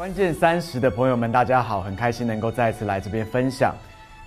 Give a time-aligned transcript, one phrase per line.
[0.00, 3.74] 关键三十的朋友们，大家好，很开心能够再次来这边分享。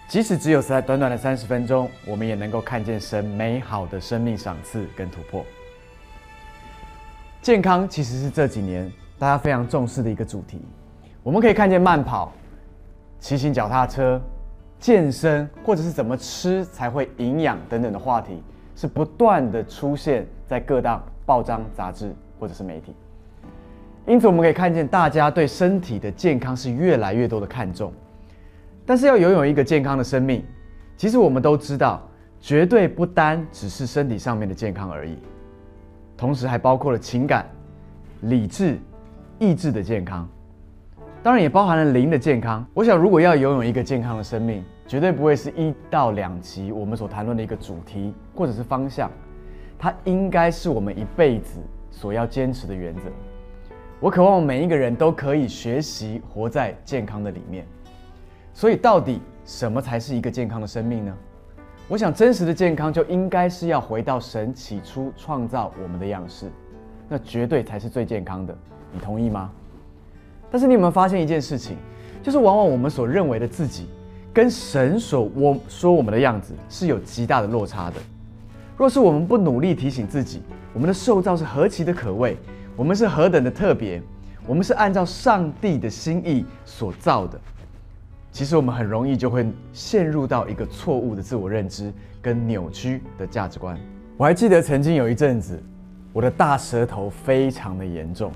[0.07, 5.43] 即使只有在短短的三十分钟，我们也能够看见神美好的生命赏赐跟突破。
[7.41, 10.61] 健康其实是这几年大家非常重视的一个主题。
[11.23, 12.31] 我们可以看见慢跑、
[13.19, 14.21] 骑行脚踏车、
[14.79, 18.43] 健身，或者是怎么吃才会营养等等的话题，
[18.75, 22.93] 是不断的出现在各大报章、杂志或者是媒体。
[24.05, 27.93] 因此，我们可以看见大家对身体的健康是越来越多的看重。
[28.85, 30.43] 但是，要拥有一个健康的生命，
[30.97, 32.01] 其实我们都知道，
[32.41, 35.17] 绝对不单只是身体上面的健康而已，
[36.17, 37.45] 同时还包括了情感、
[38.23, 38.77] 理智、
[39.39, 40.27] 意志的健康，
[41.23, 42.65] 当然也包含了灵的健康。
[42.73, 49.09] 我想，如果要拥有一个健康的生命，绝对不会是一到两集我们所谈论的一个主题或者是方向，
[49.79, 53.03] 它应该是我们一辈子所要坚持的原则。
[54.03, 57.65] 我渴望每一个人都可以学习活在健康的里面。
[58.53, 61.17] 所以，到底什么才是一个健康的生命呢？
[61.87, 66.51] 我想，真实的健康就应该是要回到神起初创造我们的样式，
[67.07, 68.53] 那绝对才是最健康的。
[68.91, 69.49] 你同意吗？
[70.51, 71.77] 但是，你有没有发现一件事情，
[72.21, 73.87] 就是往往我们所认为的自己，
[74.33, 77.95] 跟神所我说我们的样子是有极大的落差的。
[78.75, 80.41] 若是我们不努力提醒自己，
[80.73, 82.35] 我们的受造是何其的可畏。
[82.75, 84.01] 我们是何等的特别，
[84.47, 87.39] 我们是按照上帝的心意所造的。
[88.31, 93.77] 其实我们很容易就会陷入到一个错误的自我认知跟扭曲的价值观。
[94.17, 95.61] 我还记得曾经有一阵子，
[96.11, 98.31] 我的大舌头非常的严重，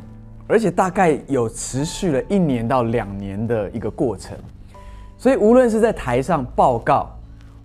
[0.47, 4.38] 而且大概有持续了一年到两年的一个过程。
[5.17, 7.09] 所以无论是在台上报告，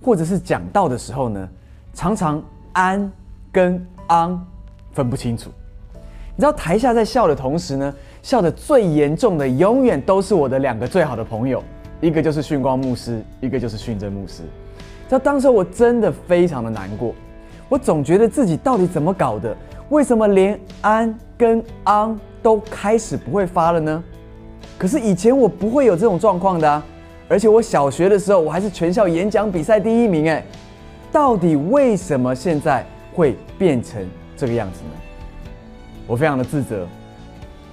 [0.00, 1.48] 或者是讲道的时候呢，
[1.92, 3.12] 常常安
[3.52, 4.42] 跟昂
[4.92, 5.50] 分不清楚。
[6.34, 11.62] 你知道台下在笑的同时呢，笑的最严重的永远都是我的两个最好的朋友，
[12.00, 14.42] 一个就是训光牧师，一个就是训真牧师。
[15.08, 17.14] 知道当时我真的非常的难过，
[17.68, 19.54] 我总觉得自己到底怎么搞的？
[19.90, 24.02] 为什么连安跟昂都开始不会发了呢？
[24.78, 26.82] 可是以前我不会有这种状况的啊，
[27.28, 30.42] 而且我小学的时候我还是全校演讲比赛第一名哎，
[31.12, 34.02] 到底为什么现在会变成
[34.34, 34.90] 这个样子呢？
[36.06, 36.86] 我非常的自责，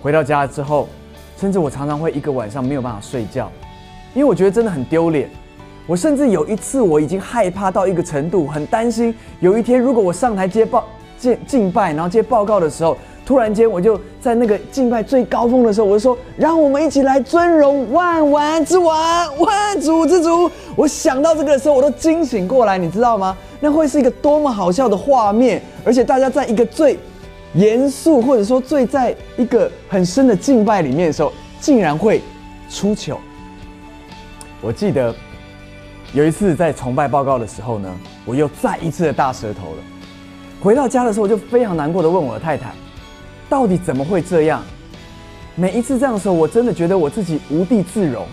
[0.02, 0.88] 回到家之后，
[1.38, 3.52] 甚至我常常会一个晚上没有办法睡觉，
[4.14, 5.30] 因为我觉得真的很丢脸。
[5.88, 10.86] 我甚至有一次我已经害怕到一个程度，很担心有一天如果我上台接报
[11.18, 12.96] 接敬拜，然后接报告的时候，
[13.26, 23.36] 突然间我就在那个敬拜最高峰的时候，我就说：“让我们一起来尊荣万王之王，万主之主。”我想到这个的时候，我都惊醒过来，你知道吗？
[23.60, 26.98] 那会是一个多么好笑的画面，而且大家在一个最。
[27.54, 32.22] 严肃，或者说醉在一个很深的敬拜里面的时候，竟然会
[32.70, 33.20] 出糗。
[34.62, 35.16] 我记得
[36.14, 37.92] 有一次在崇拜报告的时候呢，
[38.26, 39.78] 我又再一次的大舌头了。
[40.62, 42.72] 回到家的时候，我就非常难过的问我的太太，
[43.50, 44.64] 到底怎么会这样？
[45.56, 48.28] 每一次这样的时候，我真的觉得我自己无地自容。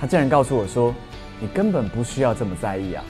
[0.00, 0.94] 她竟然告诉我说
[1.40, 3.04] ：“你根本不需要这么在意啊。”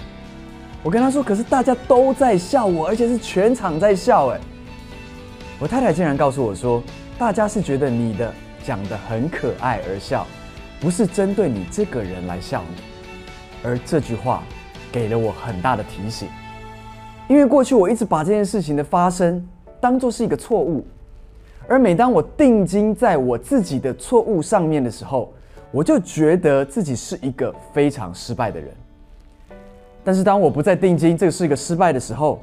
[0.82, 4.40] 我跟她说：“可是大家都在笑我，而且是全场在笑。”哎。
[5.60, 6.80] 我太太竟然告诉我说
[7.18, 8.32] ：“大家是觉得你的
[8.62, 10.24] 讲的很可爱而笑，
[10.80, 12.82] 不是针对你这个人来笑你。”
[13.64, 14.44] 而这句话
[14.92, 16.28] 给了我很大的提醒，
[17.26, 19.44] 因为过去我一直把这件事情的发生
[19.80, 20.86] 当做是一个错误，
[21.66, 25.32] 而每当我定睛在我自己的错误上面的时候，
[25.72, 28.70] 我就觉得自己是一个非常失败的人。
[30.04, 32.40] 但是当我不再定睛，这是一个失败的时候。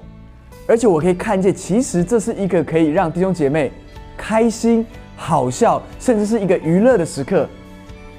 [0.67, 3.71] 而且我可以看见，其实这是一个可以让弟兄姐妹
[4.17, 7.47] 开心、好笑，甚至是一个娱乐的时刻。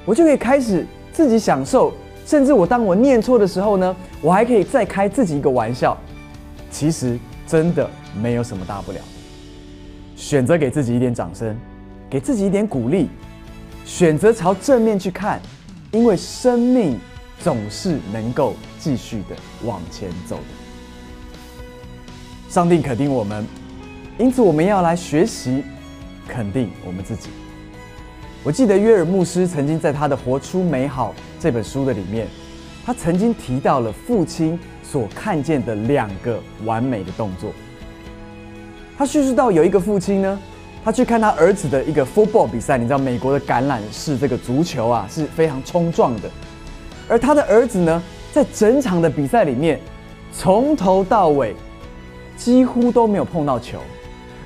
[0.05, 1.93] 我就可以开始自己享受，
[2.25, 5.97] 甚至我当我念错的时候呢，我还可以再开自己一个玩笑。
[6.71, 7.89] 其实真的
[8.23, 8.99] 没有什么大不了。
[10.15, 11.57] 选择给自己一点掌声，
[12.09, 13.09] 给自己一点鼓励，
[13.85, 15.41] 选择朝正面去看，
[15.91, 16.99] 因为生命
[17.41, 20.66] 总是能够继续的往前走的。
[22.57, 23.47] 上帝肯定我们，
[24.17, 25.63] 因此我们要来学习
[26.27, 27.29] 肯定我们自己。
[28.43, 32.27] 我记得约尔牧师曾经在他的《活出美好》这本书的里面，
[32.83, 37.53] 他曾经提到了父亲所看见的两个完美的动作。
[38.97, 40.41] 他叙述到有一个父亲呢，
[40.83, 46.31] 他去看他儿子的一个 football 比赛，你知道美国的橄榄式这个足球啊是非常冲撞的，
[47.07, 49.79] 而他的儿子呢，在整场的比赛里面，
[50.33, 51.55] 从头到尾。
[52.37, 53.79] 几乎都没有碰到球，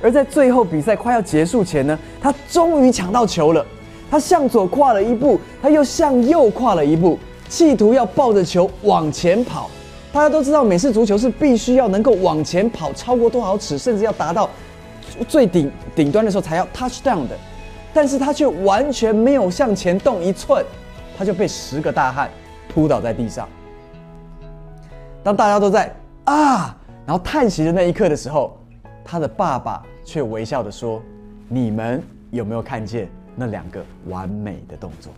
[0.02, 3.64] 而在最后比赛快要结束前呢，他终于抢到球了。
[4.10, 7.16] 他向左跨了一步，他又向右跨了一步，
[7.48, 9.70] 企图要抱着球往前跑。
[10.12, 14.50] 大家都知道，美式足球是必须要能够往前跑超过多少尺，甚至要达到
[15.28, 17.36] 最顶顶端的时候才要 touch down 的。
[17.94, 20.64] 但是他却完全没有向前动一寸，
[21.16, 22.28] 他就被十个大汉
[22.74, 23.48] 扑倒在地上。
[25.22, 25.94] 当大家都在
[26.24, 26.76] 啊，
[27.06, 28.56] 然后叹息的那一刻的时候，
[29.04, 31.02] 他的爸爸却微笑的说
[31.48, 35.12] ：“你们有没有看见那两个完美的动作？”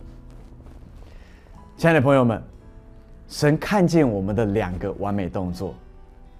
[1.77, 2.41] 亲爱的朋友们，
[3.27, 5.73] 神看见我们的两个完美动作，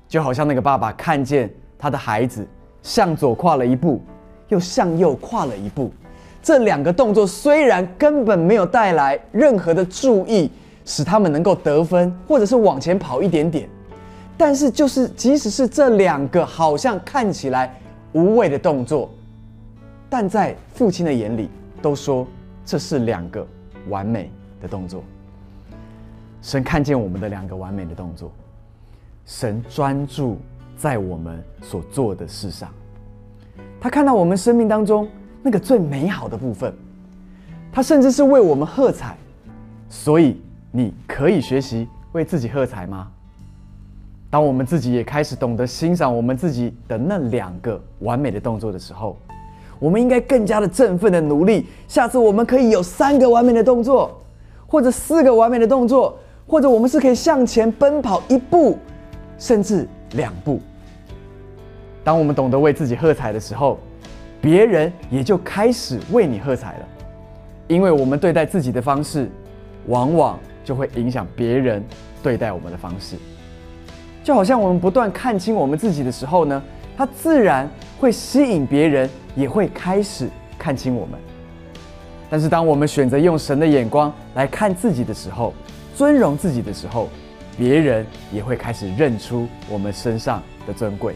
[0.07, 2.47] 就好像那个爸爸看见他的孩子
[2.81, 4.01] 向左跨了一步，
[4.47, 5.91] 又向右跨了一步。
[6.41, 10.51] 这两个动作虽然根本没有带来任何的注意，
[10.85, 13.67] 使他们能够得分，或者是往前跑一点点，
[14.37, 17.73] 但是就是即使是这两个好像看起来
[18.13, 19.09] 无谓的动作，
[20.09, 21.49] 但在父亲的眼里
[21.81, 22.27] 都说
[22.65, 23.45] 这是两个
[23.89, 24.31] 完美
[24.61, 25.03] 的动作。
[26.41, 28.31] 神看见我们的两个完美的动作，
[29.25, 30.37] 神专注
[30.75, 32.69] 在我们所做的事上，
[33.79, 35.07] 他看到我们生命当中。
[35.45, 36.73] 那个最美好的部分，
[37.69, 39.17] 他甚至是为我们喝彩，
[39.89, 40.41] 所以
[40.71, 43.11] 你可以学习为自己喝彩吗？
[44.33, 49.15] 当我们自己也开始懂得欣赏我们自己的那两个完美的动作的时候，
[49.77, 51.67] 我们应该更加的振奋的努力。
[51.87, 54.19] 下次我们可以有三个完美的动作，
[54.65, 58.79] 或者四个完美的动作，或者我们是可以向前奔跑一步，
[59.37, 60.59] 甚至两步。
[62.03, 63.77] 当我们懂得为自己喝彩的时候，
[64.41, 66.85] 别人也就开始为你喝彩了，
[67.67, 69.29] 因为我们对待自己的方式，
[69.85, 71.85] 往往就会影响别人
[72.23, 73.15] 对待我们的方式。
[74.23, 76.63] 就好像我们不断看清我们自己的时候呢，
[76.95, 81.19] 它自然会吸引别人，也会开始看清我们。
[82.29, 85.53] 但是当我们选择用神的眼光来看自己的时候，
[85.95, 87.09] 尊荣自己的时候，
[87.57, 91.15] 别人也会开始认出我们身上的尊贵。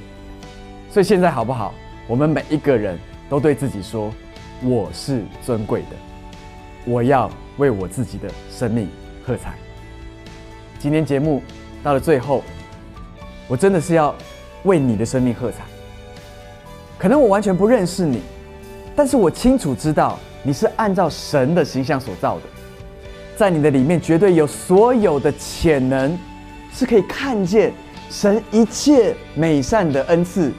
[0.91, 1.73] 所以现在好不好？
[2.07, 2.97] 我们每一个人。
[3.29, 4.09] 都对自己说
[4.63, 5.87] ：“我是尊贵的，
[6.85, 8.87] 我要为我自己的生命
[9.25, 9.53] 喝彩。”
[10.79, 11.41] 今天节目
[11.83, 12.41] 到了最后，
[13.47, 14.13] 我真的是要
[14.63, 15.57] 为你的生命喝彩。
[16.97, 18.21] 可能我完全不认识你，
[18.95, 22.43] 但是我清楚知道你是按照神的形象所造的，
[23.35, 26.17] 在你的里面绝对有所有的潜能，
[26.73, 27.73] 是可以看见
[28.09, 30.51] 神一切美善的恩赐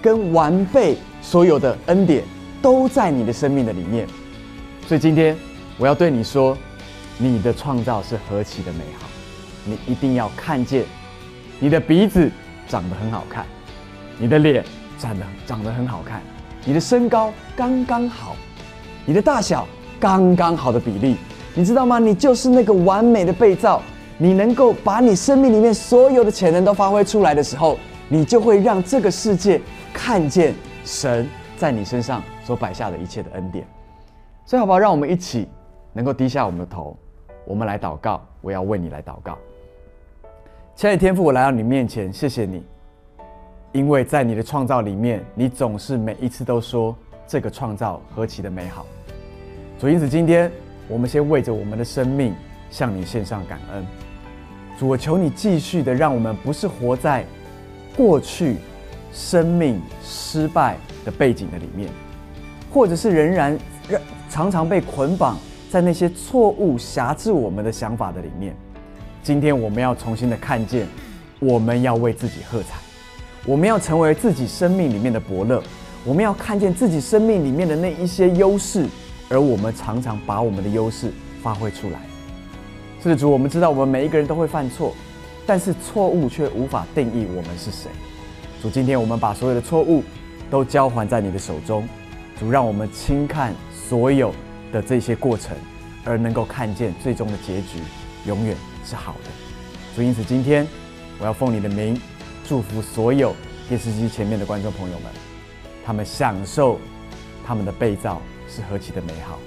[0.00, 0.96] 跟完备。
[1.22, 2.22] 所有的恩典
[2.62, 4.06] 都在你的生命的里面，
[4.86, 5.36] 所以今天
[5.76, 6.56] 我要对你说，
[7.18, 9.08] 你的创造是何其的美好，
[9.64, 10.84] 你一定要看见，
[11.58, 12.30] 你的鼻子
[12.68, 13.46] 长得很好看，
[14.18, 14.64] 你的脸
[14.98, 16.20] 长得长得很好看，
[16.64, 18.36] 你的身高刚刚好，
[19.04, 19.66] 你的大小
[19.98, 21.16] 刚刚好的比例，
[21.54, 21.98] 你知道吗？
[21.98, 23.80] 你就是那个完美的被造，
[24.18, 27.78] 你能够把你生命里面所有的潜能都发挥出来的时候，
[28.08, 29.60] 你就会让这个世界
[29.92, 30.54] 看见。
[30.84, 33.66] 神在你身上所摆下的一切的恩典，
[34.44, 34.78] 所以好不好？
[34.78, 35.48] 让我们一起
[35.92, 36.96] 能够低下我们的头，
[37.44, 38.22] 我们来祷告。
[38.40, 39.36] 我要为你来祷告，
[40.76, 42.62] 亲爱的天父，我来到你面前，谢谢你，
[43.72, 46.94] 因为在你的创造里面，你总是每一次都说
[47.26, 48.84] 这个创造何其的美好。
[49.78, 50.52] 主，因此今天
[50.86, 52.34] 我们先为着我们的生命
[52.68, 53.86] 向你献上感恩。
[54.78, 57.24] 主，我求你继续的让我们不是活在
[57.96, 58.56] 过去。
[59.12, 61.88] 生命失败的背景的里面，
[62.70, 65.38] 或者是仍然让常常被捆绑
[65.70, 68.54] 在那些错误辖制我们的想法的里面。
[69.26, 70.86] 今天我们要重新的看见，
[71.40, 72.78] 我们要为自己喝彩，
[73.44, 75.60] 我们要成为自己生命里面的伯乐，
[76.04, 78.86] 我们要看见自己生命里面的那一些优势，
[79.28, 81.10] 而我们常常把我们的优势
[81.42, 81.98] 发挥出来。
[83.02, 84.94] 是的，主，我们知道我们每一个人都会犯错，
[85.44, 87.90] 但是错误却无法定义我们是谁。
[88.62, 90.04] 主，今天我们把所有的错误
[90.48, 91.84] 都交还在你的手中。
[92.38, 94.32] 主，让我们轻看所有
[94.70, 95.56] 的这些过程，
[96.04, 97.80] 而能够看见最终的结局
[98.26, 99.30] 永远是好的。
[99.94, 100.66] 所以，因此今天
[101.18, 101.98] 我要奉你的名
[102.44, 103.34] 祝福所有
[103.68, 105.10] 电视机前面的观众朋友们，
[105.84, 106.78] 他们享受
[107.46, 109.38] 他们的被造是何其的美好，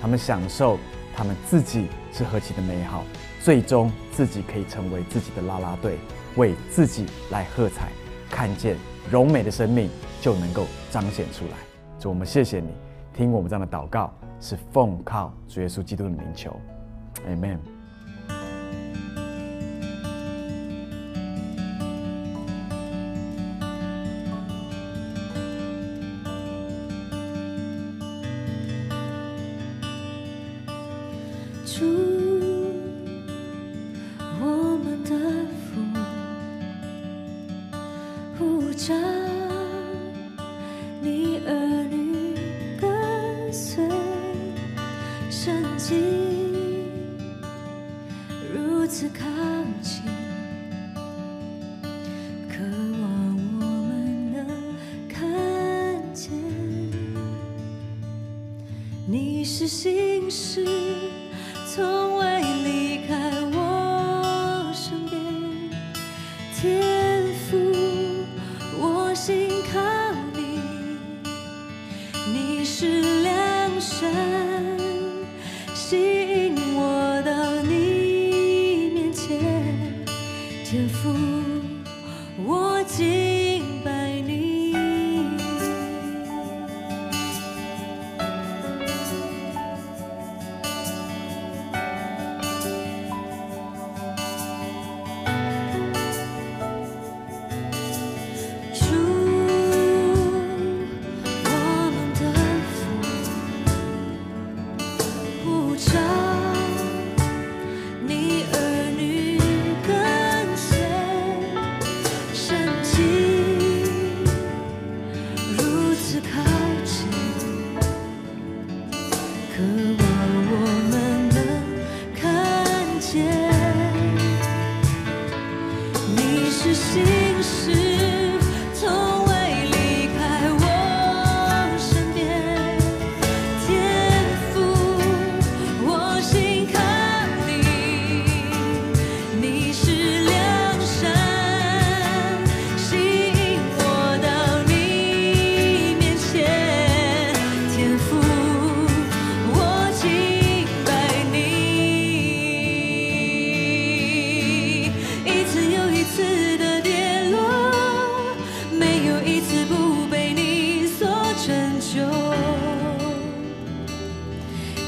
[0.00, 0.78] 他们享受
[1.14, 3.04] 他们自己是何其的美好，
[3.40, 5.98] 最终自己可以成为自己的啦啦队，
[6.36, 7.88] 为自己来喝彩。
[8.30, 8.76] 看见
[9.10, 9.88] 柔美的生命
[10.20, 11.52] 就能够彰显出来。
[11.98, 12.68] 主，我们谢谢你，
[13.14, 16.54] 听我们这样的祷告，是奉靠主耶稣基督的名求
[17.26, 17.77] ，Amen。
[31.74, 31.84] 主，
[34.40, 34.44] 我
[34.82, 35.10] 们的
[35.66, 35.80] 父，
[38.38, 38.94] 呼召
[41.02, 41.38] 你。
[41.46, 41.50] 儿
[41.90, 42.34] 女
[42.78, 43.88] 跟随
[45.30, 45.96] 圣经，
[48.54, 49.24] 如此靠
[49.80, 50.02] 近，
[52.48, 52.64] 渴
[53.00, 53.02] 望
[53.60, 54.46] 我们能
[55.08, 55.22] 看
[56.12, 56.30] 见
[59.06, 60.66] 你是信使。
[61.78, 63.14] 从未离开
[63.52, 65.22] 我身边，
[66.60, 66.82] 天
[67.48, 67.56] 父，
[68.80, 69.78] 我心靠
[70.34, 70.58] 你。
[72.32, 74.12] 你是良善，
[75.72, 76.00] 吸
[76.46, 79.38] 引我到你面前。
[80.64, 81.14] 天父，
[82.44, 83.27] 我今。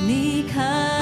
[0.03, 1.00] 你看